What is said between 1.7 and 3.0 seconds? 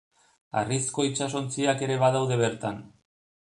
ere badaude bertan.